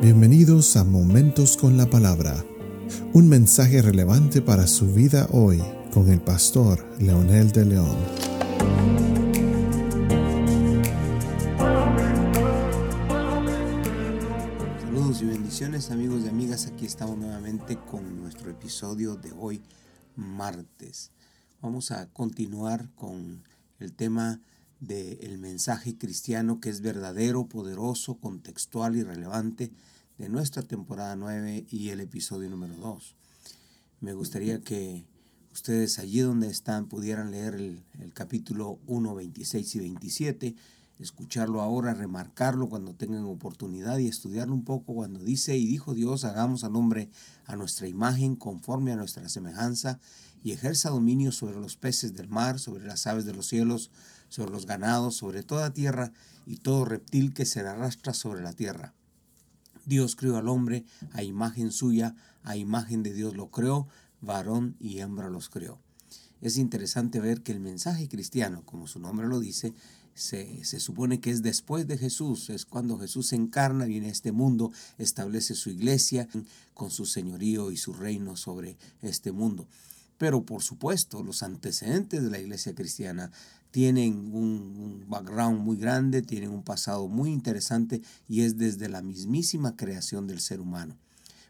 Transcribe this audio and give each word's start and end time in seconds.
Bienvenidos 0.00 0.76
a 0.76 0.84
Momentos 0.84 1.56
con 1.56 1.76
la 1.76 1.90
Palabra, 1.90 2.44
un 3.14 3.28
mensaje 3.28 3.82
relevante 3.82 4.40
para 4.40 4.68
su 4.68 4.94
vida 4.94 5.26
hoy 5.32 5.60
con 5.92 6.08
el 6.08 6.20
pastor 6.20 6.86
Leonel 7.00 7.50
de 7.50 7.64
León. 7.64 7.96
Saludos 14.80 15.20
y 15.20 15.24
bendiciones 15.24 15.90
amigos 15.90 16.22
y 16.24 16.28
amigas, 16.28 16.68
aquí 16.68 16.86
estamos 16.86 17.18
nuevamente 17.18 17.76
con 17.76 18.20
nuestro 18.20 18.52
episodio 18.52 19.16
de 19.16 19.32
hoy, 19.32 19.60
martes. 20.14 21.10
Vamos 21.60 21.90
a 21.90 22.06
continuar 22.10 22.88
con 22.94 23.42
el 23.80 23.92
tema 23.94 24.40
del 24.80 25.38
mensaje 25.38 25.96
cristiano 25.96 26.60
que 26.60 26.70
es 26.70 26.80
verdadero, 26.80 27.46
poderoso, 27.46 28.18
contextual 28.18 28.96
y 28.96 29.02
relevante 29.02 29.72
de 30.18 30.28
nuestra 30.28 30.62
temporada 30.62 31.16
9 31.16 31.66
y 31.68 31.88
el 31.90 32.00
episodio 32.00 32.48
número 32.50 32.76
2. 32.76 33.16
Me 34.00 34.12
gustaría 34.12 34.60
que 34.60 35.04
ustedes 35.52 35.98
allí 35.98 36.20
donde 36.20 36.48
están 36.48 36.86
pudieran 36.86 37.30
leer 37.30 37.54
el, 37.54 37.82
capítulo 38.14 38.78
1, 38.86 39.14
26 39.14 39.74
y 39.74 39.78
27, 39.80 40.54
escucharlo 40.98 41.60
ahora, 41.60 41.94
remarcarlo 41.94 42.68
cuando 42.68 42.94
tengan 42.94 43.24
oportunidad 43.24 43.98
y 43.98 44.08
estudiarlo 44.08 44.54
un 44.54 44.64
poco 44.64 44.94
cuando 44.94 45.20
dice 45.20 45.56
y 45.56 45.66
dijo 45.66 45.94
Dios, 45.94 46.24
hagamos 46.24 46.64
al 46.64 46.76
hombre 46.76 47.10
a 47.46 47.56
nuestra 47.56 47.86
imagen 47.86 48.36
conforme 48.36 48.92
a 48.92 48.96
nuestra 48.96 49.28
semejanza 49.28 50.00
y 50.42 50.52
ejerza 50.52 50.90
dominio 50.90 51.32
sobre 51.32 51.60
los 51.60 51.76
peces 51.76 52.14
del 52.14 52.28
mar, 52.28 52.58
sobre 52.58 52.86
las 52.86 53.06
aves 53.06 53.24
de 53.24 53.34
los 53.34 53.46
cielos, 53.46 53.90
sobre 54.28 54.50
los 54.50 54.66
ganados, 54.66 55.16
sobre 55.16 55.42
toda 55.42 55.72
tierra 55.72 56.12
y 56.46 56.56
todo 56.56 56.84
reptil 56.84 57.34
que 57.34 57.44
se 57.44 57.60
arrastra 57.60 58.12
sobre 58.12 58.42
la 58.42 58.52
tierra. 58.52 58.94
Dios 59.86 60.16
creó 60.16 60.36
al 60.36 60.48
hombre 60.48 60.84
a 61.12 61.22
imagen 61.22 61.72
suya, 61.72 62.14
a 62.42 62.56
imagen 62.56 63.02
de 63.02 63.14
Dios 63.14 63.34
lo 63.34 63.50
creó, 63.50 63.88
varón 64.20 64.76
y 64.80 64.98
hembra 64.98 65.30
los 65.30 65.48
creó. 65.48 65.78
Es 66.40 66.56
interesante 66.56 67.20
ver 67.20 67.42
que 67.42 67.52
el 67.52 67.60
mensaje 67.60 68.08
cristiano, 68.08 68.62
como 68.64 68.86
su 68.86 69.00
nombre 69.00 69.26
lo 69.26 69.40
dice, 69.40 69.74
se, 70.14 70.64
se, 70.64 70.80
supone 70.80 71.20
que 71.20 71.30
es 71.30 71.42
después 71.42 71.86
de 71.86 71.96
Jesús, 71.96 72.50
es 72.50 72.64
cuando 72.64 72.98
Jesús 72.98 73.28
se 73.28 73.36
encarna, 73.36 73.84
viene 73.84 74.08
a 74.08 74.12
este 74.12 74.32
mundo, 74.32 74.72
establece 74.98 75.54
su 75.54 75.70
iglesia 75.70 76.28
con 76.74 76.90
su 76.90 77.06
señorío 77.06 77.70
y 77.70 77.76
su 77.76 77.92
reino 77.92 78.36
sobre 78.36 78.76
este 79.00 79.30
mundo. 79.30 79.68
Pero 80.18 80.44
por 80.44 80.62
supuesto, 80.62 81.22
los 81.22 81.44
antecedentes 81.44 82.22
de 82.22 82.30
la 82.30 82.40
iglesia 82.40 82.74
cristiana 82.74 83.30
tienen 83.70 84.34
un, 84.34 85.04
background 85.08 85.60
muy 85.60 85.76
grande, 85.76 86.22
tienen 86.22 86.50
un 86.50 86.64
pasado 86.64 87.06
muy 87.08 87.30
interesante 87.30 88.02
y 88.28 88.42
es 88.42 88.58
desde 88.58 88.88
la 88.88 89.02
mismísima 89.02 89.76
creación 89.76 90.26
del 90.26 90.40
ser 90.40 90.60
humano. 90.60 90.96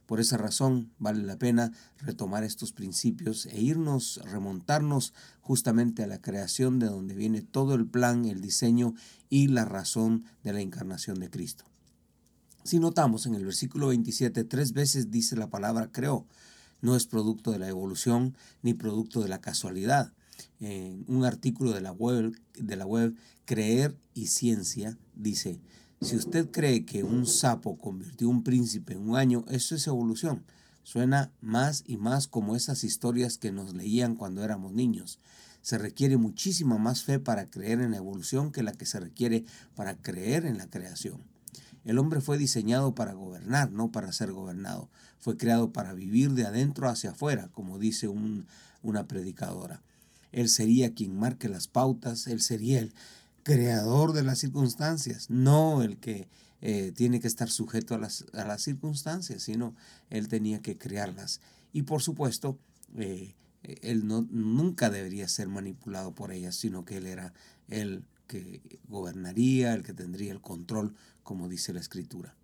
Por 0.08 0.20
esa 0.20 0.38
razón 0.38 0.90
vale 0.98 1.22
la 1.22 1.36
pena 1.36 1.70
retomar 1.98 2.42
estos 2.42 2.72
principios 2.72 3.44
e 3.44 3.60
irnos, 3.60 4.18
remontarnos 4.24 5.12
justamente 5.42 6.02
a 6.02 6.06
la 6.06 6.22
creación 6.22 6.78
de 6.78 6.86
donde 6.86 7.14
viene 7.14 7.42
todo 7.42 7.74
el 7.74 7.86
plan, 7.86 8.24
el 8.24 8.40
diseño 8.40 8.94
y 9.28 9.48
la 9.48 9.66
razón 9.66 10.24
de 10.42 10.54
la 10.54 10.62
encarnación 10.62 11.20
de 11.20 11.28
Cristo. 11.28 11.66
Si 12.64 12.78
notamos 12.78 13.26
en 13.26 13.34
el 13.34 13.44
versículo 13.44 13.88
27, 13.88 14.44
tres 14.44 14.72
veces 14.72 15.10
dice 15.10 15.36
la 15.36 15.50
palabra 15.50 15.92
creó 15.92 16.26
no 16.80 16.96
es 16.96 17.06
producto 17.06 17.50
de 17.50 17.58
la 17.58 17.68
evolución 17.68 18.34
ni 18.62 18.72
producto 18.72 19.20
de 19.20 19.28
la 19.28 19.42
casualidad. 19.42 20.12
En 20.58 21.04
un 21.06 21.24
artículo 21.26 21.72
de 21.72 21.82
la 21.82 21.92
web, 21.92 22.32
de 22.54 22.76
la 22.76 22.86
web 22.86 23.14
Creer 23.44 23.94
y 24.14 24.28
Ciencia 24.28 24.96
dice, 25.14 25.60
si 26.00 26.16
usted 26.16 26.50
cree 26.50 26.84
que 26.84 27.02
un 27.02 27.26
sapo 27.26 27.76
convirtió 27.76 28.28
un 28.28 28.44
príncipe 28.44 28.92
en 28.92 29.10
un 29.10 29.16
año, 29.16 29.44
eso 29.48 29.74
es 29.74 29.86
evolución. 29.86 30.44
Suena 30.84 31.32
más 31.40 31.82
y 31.86 31.96
más 31.96 32.28
como 32.28 32.54
esas 32.54 32.84
historias 32.84 33.36
que 33.36 33.52
nos 33.52 33.74
leían 33.74 34.14
cuando 34.14 34.44
éramos 34.44 34.72
niños. 34.72 35.18
Se 35.60 35.76
requiere 35.76 36.16
muchísima 36.16 36.78
más 36.78 37.02
fe 37.02 37.18
para 37.18 37.50
creer 37.50 37.80
en 37.80 37.90
la 37.90 37.96
evolución 37.96 38.52
que 38.52 38.62
la 38.62 38.72
que 38.72 38.86
se 38.86 39.00
requiere 39.00 39.44
para 39.74 39.96
creer 39.96 40.46
en 40.46 40.56
la 40.56 40.68
creación. 40.68 41.20
El 41.84 41.98
hombre 41.98 42.20
fue 42.20 42.38
diseñado 42.38 42.94
para 42.94 43.12
gobernar, 43.12 43.72
no 43.72 43.90
para 43.90 44.12
ser 44.12 44.32
gobernado. 44.32 44.88
Fue 45.18 45.36
creado 45.36 45.72
para 45.72 45.94
vivir 45.94 46.32
de 46.32 46.46
adentro 46.46 46.88
hacia 46.88 47.10
afuera, 47.10 47.48
como 47.52 47.78
dice 47.78 48.08
una 48.82 49.08
predicadora. 49.08 49.82
Él 50.30 50.48
sería 50.48 50.94
quien 50.94 51.18
marque 51.18 51.48
las 51.48 51.66
pautas, 51.66 52.26
él 52.28 52.40
sería 52.40 52.78
el 52.78 52.94
creador 53.48 54.12
de 54.12 54.22
las 54.22 54.40
circunstancias, 54.40 55.30
no 55.30 55.82
el 55.82 55.96
que 55.96 56.28
eh, 56.60 56.92
tiene 56.94 57.18
que 57.18 57.28
estar 57.28 57.48
sujeto 57.48 57.94
a 57.94 57.98
las, 57.98 58.26
a 58.34 58.44
las, 58.44 58.60
circunstancias, 58.62 59.42
sino 59.42 59.74
él 60.10 60.28
tenía 60.28 60.60
que 60.60 60.76
crearlas. 60.76 61.40
Y 61.72 61.84
por 61.84 62.02
supuesto, 62.02 62.58
eh, 62.98 63.34
él 63.62 64.06
no, 64.06 64.26
nunca 64.30 64.90
debería 64.90 65.28
ser 65.28 65.48
manipulado 65.48 66.14
por 66.14 66.30
ellas, 66.30 66.56
sino 66.56 66.84
que 66.84 66.98
él 66.98 67.06
era 67.06 67.32
el 67.68 68.04
que 68.26 68.60
gobernaría, 68.86 69.72
el 69.72 69.82
que 69.82 69.94
tendría 69.94 70.30
el 70.32 70.42
control, 70.42 70.94
como 71.22 71.48
dice 71.48 71.72
la 71.72 71.80
escritura. 71.80 72.36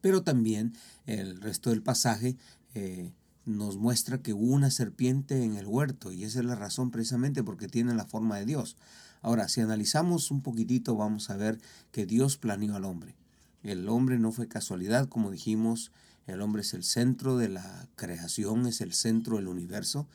Pero 0.00 0.22
también 0.22 0.74
el 1.06 1.40
resto 1.40 1.70
del 1.70 1.82
pasaje 1.82 2.36
eh, 2.74 3.12
nos 3.46 3.78
muestra 3.78 4.22
que 4.22 4.32
hubo 4.32 4.54
una 4.54 4.70
serpiente 4.70 5.42
en 5.42 5.56
el 5.56 5.66
huerto 5.66 6.12
y 6.12 6.22
esa 6.22 6.38
es 6.38 6.44
la 6.44 6.54
razón 6.54 6.92
precisamente 6.92 7.42
porque 7.42 7.66
tiene 7.66 7.94
la 7.94 8.06
forma 8.06 8.38
de 8.38 8.46
Dios. 8.46 8.76
Ahora, 9.24 9.48
si 9.48 9.62
analizamos 9.62 10.30
un 10.30 10.42
poquitito, 10.42 10.96
vamos 10.96 11.30
a 11.30 11.36
ver 11.38 11.58
que 11.92 12.04
Dios 12.04 12.36
planeó 12.36 12.76
al 12.76 12.84
hombre. 12.84 13.16
El 13.62 13.88
hombre 13.88 14.18
no 14.18 14.32
fue 14.32 14.48
casualidad, 14.48 15.08
como 15.08 15.30
dijimos, 15.30 15.92
el 16.26 16.42
hombre 16.42 16.60
es 16.60 16.74
el 16.74 16.84
centro 16.84 17.38
de 17.38 17.48
la 17.48 17.88
creación, 17.96 18.66
es 18.66 18.82
el 18.82 18.92
centro 18.92 19.36
del 19.36 19.48
universo 19.48 20.06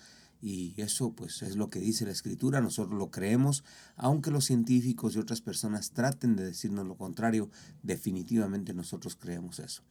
y 0.43 0.79
eso 0.79 1.13
pues 1.13 1.41
es 1.41 1.55
lo 1.55 1.71
que 1.71 1.79
dice 1.79 2.05
la 2.05 2.11
escritura, 2.11 2.61
nosotros 2.61 2.99
lo 2.99 3.09
creemos, 3.09 3.63
aunque 3.95 4.29
los 4.29 4.45
científicos 4.45 5.15
y 5.15 5.19
otras 5.19 5.41
personas 5.41 5.89
traten 5.89 6.35
de 6.35 6.45
decirnos 6.45 6.85
lo 6.85 6.95
contrario, 6.95 7.49
definitivamente 7.81 8.75
nosotros 8.75 9.15
creemos 9.15 9.57
eso. 9.57 9.81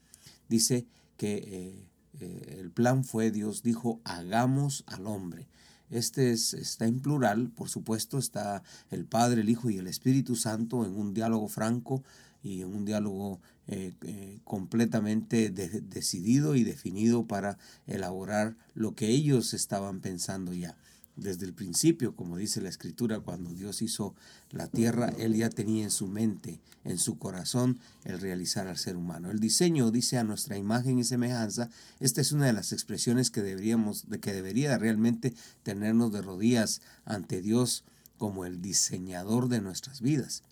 Dice 0.48 0.86
que 1.16 1.34
eh, 1.38 1.88
eh, 2.20 2.58
el 2.60 2.70
plan 2.70 3.02
fue, 3.02 3.32
Dios 3.32 3.64
dijo, 3.64 4.00
hagamos 4.04 4.84
al 4.86 5.08
hombre. 5.08 5.48
Este 5.90 6.32
es, 6.32 6.54
está 6.54 6.86
en 6.86 7.00
plural, 7.00 7.50
por 7.50 7.68
supuesto, 7.68 8.18
está 8.18 8.62
el 8.90 9.04
Padre, 9.04 9.40
el 9.40 9.48
Hijo 9.48 9.70
y 9.70 9.78
el 9.78 9.86
Espíritu 9.86 10.36
Santo 10.36 10.84
en 10.84 10.96
un 10.96 11.14
diálogo 11.14 11.48
franco 11.48 12.02
y 12.42 12.62
en 12.62 12.68
un 12.68 12.84
diálogo 12.84 13.40
eh, 13.66 13.92
eh, 14.02 14.38
completamente 14.44 15.50
decidido 15.50 16.54
y 16.54 16.64
definido 16.64 17.26
para 17.26 17.58
elaborar 17.86 18.56
lo 18.74 18.94
que 18.94 19.08
ellos 19.08 19.54
estaban 19.54 20.00
pensando 20.00 20.54
ya. 20.54 20.76
Desde 21.18 21.46
el 21.46 21.52
principio, 21.52 22.14
como 22.14 22.36
dice 22.36 22.60
la 22.60 22.68
escritura, 22.68 23.18
cuando 23.18 23.50
Dios 23.50 23.82
hizo 23.82 24.14
la 24.52 24.68
tierra, 24.68 25.12
Él 25.18 25.34
ya 25.34 25.50
tenía 25.50 25.82
en 25.82 25.90
su 25.90 26.06
mente, 26.06 26.60
en 26.84 26.96
su 26.96 27.18
corazón, 27.18 27.80
el 28.04 28.20
realizar 28.20 28.68
al 28.68 28.78
ser 28.78 28.96
humano. 28.96 29.32
El 29.32 29.40
diseño 29.40 29.90
dice 29.90 30.18
a 30.18 30.24
nuestra 30.24 30.56
imagen 30.56 31.00
y 31.00 31.04
semejanza. 31.04 31.70
Esta 31.98 32.20
es 32.20 32.30
una 32.30 32.46
de 32.46 32.52
las 32.52 32.72
expresiones 32.72 33.32
que 33.32 33.42
deberíamos, 33.42 34.08
de 34.08 34.20
que 34.20 34.32
debería 34.32 34.78
realmente 34.78 35.34
tenernos 35.64 36.12
de 36.12 36.22
rodillas 36.22 36.82
ante 37.04 37.42
Dios 37.42 37.82
como 38.16 38.44
el 38.44 38.62
diseñador 38.62 39.48
de 39.48 39.60
nuestras 39.60 40.00
vidas. 40.00 40.44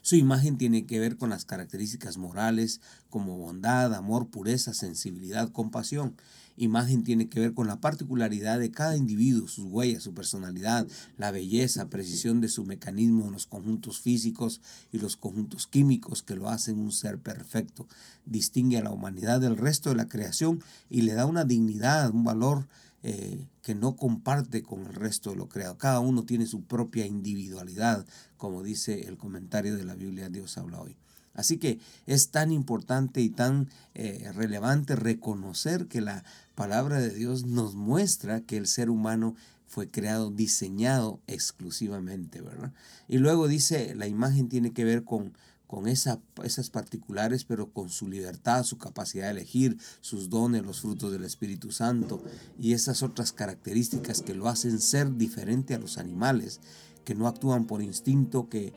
Su 0.00 0.16
imagen 0.16 0.56
tiene 0.56 0.86
que 0.86 0.98
ver 0.98 1.16
con 1.16 1.30
las 1.30 1.44
características 1.44 2.16
morales 2.16 2.80
como 3.10 3.36
bondad, 3.36 3.94
amor, 3.94 4.28
pureza, 4.28 4.72
sensibilidad, 4.72 5.50
compasión. 5.50 6.16
Imagen 6.56 7.02
tiene 7.02 7.28
que 7.28 7.40
ver 7.40 7.54
con 7.54 7.66
la 7.66 7.80
particularidad 7.80 8.58
de 8.58 8.70
cada 8.70 8.96
individuo, 8.96 9.48
sus 9.48 9.64
huellas, 9.64 10.02
su 10.02 10.12
personalidad, 10.12 10.86
la 11.16 11.30
belleza, 11.30 11.88
precisión 11.88 12.40
de 12.40 12.48
su 12.48 12.64
mecanismo 12.64 13.30
los 13.30 13.46
conjuntos 13.46 14.00
físicos 14.00 14.60
y 14.92 14.98
los 14.98 15.16
conjuntos 15.16 15.66
químicos 15.66 16.22
que 16.22 16.36
lo 16.36 16.48
hacen 16.48 16.78
un 16.78 16.92
ser 16.92 17.18
perfecto. 17.18 17.86
Distingue 18.26 18.78
a 18.78 18.82
la 18.82 18.90
humanidad 18.90 19.40
del 19.40 19.56
resto 19.56 19.88
de 19.90 19.96
la 19.96 20.08
creación 20.08 20.62
y 20.90 21.02
le 21.02 21.14
da 21.14 21.26
una 21.26 21.44
dignidad, 21.44 22.10
un 22.10 22.24
valor 22.24 22.68
eh, 23.02 23.48
que 23.62 23.74
no 23.74 23.96
comparte 23.96 24.62
con 24.62 24.86
el 24.86 24.94
resto 24.94 25.30
de 25.30 25.36
lo 25.36 25.48
creado. 25.48 25.76
Cada 25.76 26.00
uno 26.00 26.24
tiene 26.24 26.46
su 26.46 26.62
propia 26.62 27.06
individualidad, 27.06 28.06
como 28.36 28.62
dice 28.62 29.08
el 29.08 29.16
comentario 29.16 29.76
de 29.76 29.84
la 29.84 29.94
Biblia 29.94 30.28
Dios 30.28 30.56
habla 30.56 30.80
hoy. 30.80 30.96
Así 31.34 31.56
que 31.56 31.80
es 32.06 32.30
tan 32.30 32.52
importante 32.52 33.20
y 33.20 33.30
tan 33.30 33.68
eh, 33.94 34.30
relevante 34.34 34.96
reconocer 34.96 35.88
que 35.88 36.00
la 36.00 36.24
palabra 36.54 37.00
de 37.00 37.10
Dios 37.10 37.46
nos 37.46 37.74
muestra 37.74 38.42
que 38.42 38.56
el 38.56 38.66
ser 38.66 38.90
humano 38.90 39.34
fue 39.66 39.88
creado, 39.88 40.30
diseñado 40.30 41.20
exclusivamente, 41.26 42.42
¿verdad? 42.42 42.72
Y 43.08 43.18
luego 43.18 43.48
dice, 43.48 43.94
la 43.94 44.06
imagen 44.06 44.50
tiene 44.50 44.72
que 44.72 44.84
ver 44.84 45.02
con 45.02 45.32
con 45.72 45.88
esa, 45.88 46.20
esas 46.44 46.68
particulares, 46.68 47.44
pero 47.46 47.72
con 47.72 47.88
su 47.88 48.06
libertad, 48.06 48.62
su 48.62 48.76
capacidad 48.76 49.24
de 49.24 49.30
elegir, 49.30 49.78
sus 50.02 50.28
dones, 50.28 50.66
los 50.66 50.82
frutos 50.82 51.10
del 51.10 51.24
Espíritu 51.24 51.72
Santo 51.72 52.22
y 52.60 52.74
esas 52.74 53.02
otras 53.02 53.32
características 53.32 54.20
que 54.20 54.34
lo 54.34 54.50
hacen 54.50 54.78
ser 54.78 55.16
diferente 55.16 55.74
a 55.74 55.78
los 55.78 55.96
animales, 55.96 56.60
que 57.06 57.14
no 57.14 57.26
actúan 57.26 57.66
por 57.66 57.80
instinto, 57.80 58.50
que 58.50 58.74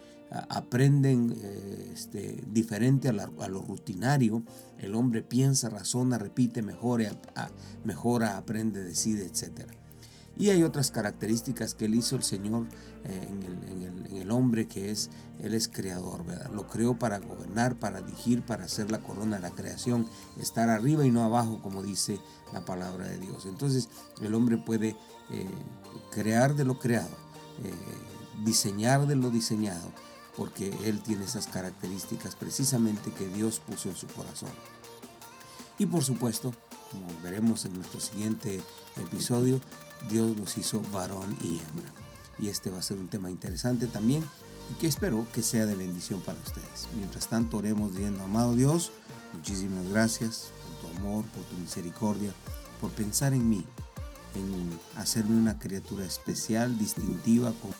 aprenden 0.47 1.35
eh, 1.37 1.91
este, 1.93 2.41
diferente 2.49 3.09
a, 3.09 3.11
lo 3.11 3.61
rutinario. 3.61 4.43
El 4.77 4.95
hombre 4.95 5.21
piensa, 5.21 5.67
razona, 5.67 6.17
repite, 6.17 6.61
mejora, 6.61 7.11
mejora 7.83 8.37
aprende, 8.37 8.81
decide, 8.81 9.25
etc. 9.25 9.69
Y 10.37 10.49
hay 10.49 10.63
otras 10.63 10.91
características 10.91 11.75
que 11.75 11.85
él 11.85 11.95
hizo 11.95 12.15
el 12.15 12.23
Señor 12.23 12.65
eh, 13.05 13.27
en, 13.29 14.17
el, 14.17 14.31
hombre, 14.31 14.67
que 14.67 14.91
es, 14.91 15.09
Él 15.39 15.53
es 15.53 15.67
creador, 15.67 16.25
¿verdad? 16.25 16.51
Lo 16.51 16.67
creó 16.67 16.97
para 16.97 17.19
gobernar, 17.19 17.75
para 17.75 18.01
dirigir, 18.01 18.41
para 18.41 18.65
hacer 18.65 18.91
la 18.91 18.99
corona 18.99 19.37
de 19.37 19.43
la 19.43 19.51
creación, 19.51 20.07
estar 20.39 20.69
arriba 20.69 21.05
y 21.05 21.11
no 21.11 21.23
abajo, 21.23 21.61
como 21.61 21.83
dice 21.83 22.19
la 22.51 22.65
palabra 22.65 23.07
de 23.07 23.19
Dios. 23.19 23.45
Entonces, 23.45 23.87
el 24.21 24.33
hombre 24.33 24.57
puede 24.57 24.95
eh, 25.29 25.47
crear 26.11 26.55
de 26.55 26.65
lo 26.65 26.79
creado, 26.79 27.15
diseñar 28.43 29.07
de 29.07 29.15
lo 29.15 29.29
diseñado, 29.29 29.91
porque 30.35 30.75
Él 30.83 31.01
tiene 31.01 31.25
esas 31.25 31.47
características 31.47 32.35
precisamente 32.35 33.11
que 33.11 33.27
Dios 33.27 33.59
puso 33.59 33.89
en 33.89 33.95
su 33.95 34.07
corazón. 34.07 34.51
Y 35.77 35.85
por 35.85 36.03
supuesto, 36.03 36.53
como 36.91 37.07
veremos 37.21 37.65
en 37.65 37.73
nuestro 37.73 37.99
siguiente 37.99 38.61
episodio, 39.01 39.59
Dios 40.09 40.35
nos 40.37 40.57
hizo 40.57 40.81
varón 40.91 41.37
y 41.41 41.59
hembra. 41.59 41.91
Y 42.39 42.49
este 42.49 42.69
va 42.69 42.79
a 42.79 42.83
ser 42.83 42.97
un 42.97 43.07
tema 43.07 43.31
interesante 43.31 43.87
también 43.87 44.23
y 44.71 44.73
que 44.75 44.87
espero 44.87 45.25
que 45.33 45.41
sea 45.41 45.65
de 45.65 45.75
bendición 45.75 46.21
para 46.21 46.39
ustedes. 46.39 46.87
Mientras 46.95 47.27
tanto, 47.27 47.57
oremos 47.57 47.91
diciendo, 47.91 48.23
amado 48.23 48.55
Dios, 48.55 48.91
muchísimas 49.33 49.87
gracias 49.89 50.49
por 50.81 50.91
tu 50.91 50.97
amor, 50.97 51.25
por 51.25 51.43
tu 51.43 51.55
misericordia, 51.57 52.33
por 52.81 52.91
pensar 52.91 53.33
en 53.33 53.49
mí, 53.49 53.65
en 54.35 54.79
hacerme 54.97 55.37
una 55.37 55.59
criatura 55.59 56.05
especial, 56.05 56.77
distintiva, 56.77 57.53
con, 57.61 57.71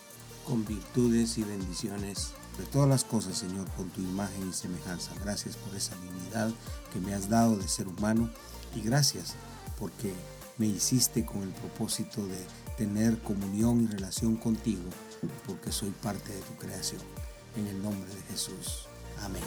con 0.46 0.66
virtudes 0.66 1.38
y 1.38 1.44
bendiciones 1.44 2.32
de 2.58 2.66
todas 2.66 2.88
las 2.88 3.04
cosas, 3.04 3.38
Señor, 3.38 3.70
con 3.72 3.90
tu 3.90 4.02
imagen 4.02 4.50
y 4.50 4.54
semejanza. 4.54 5.12
Gracias 5.22 5.58
por 5.58 5.76
esa 5.76 5.96
dignidad 5.96 6.52
que 6.94 7.00
me 7.00 7.14
has 7.14 7.30
dado 7.30 7.58
de 7.58 7.68
ser 7.68 7.88
humano 7.88 8.30
y 8.74 8.82
gracias 8.82 9.34
porque 9.78 10.14
me 10.58 10.68
hiciste 10.68 11.26
con 11.26 11.44
el 11.44 11.50
propósito 11.50 12.26
de 12.26 12.38
tener 12.78 13.20
comunión 13.20 13.84
y 13.84 13.88
relación 13.88 14.36
contigo, 14.36 14.84
porque 15.48 15.72
soy 15.72 15.92
parte 15.92 16.34
de 16.34 16.42
tu 16.42 16.56
creación. 16.56 17.02
En 17.58 17.68
el 17.68 17.82
nombre 17.82 18.10
de 18.14 18.22
Jesús. 18.24 18.88
Amén. 19.22 19.44